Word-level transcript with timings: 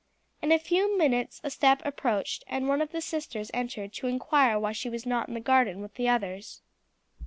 In 0.41 0.51
a 0.51 0.57
few 0.57 0.97
minutes 0.97 1.39
a 1.43 1.51
step 1.51 1.83
approached, 1.85 2.43
and 2.47 2.67
one 2.67 2.81
of 2.81 2.91
the 2.91 3.01
sisters 3.01 3.51
entered 3.53 3.93
to 3.93 4.07
inquire 4.07 4.57
why 4.57 4.71
she 4.71 4.89
was 4.89 5.05
not 5.05 5.27
in 5.27 5.35
the 5.35 5.39
garden 5.39 5.79
with 5.79 5.93
the 5.93 6.09
others. 6.09 6.63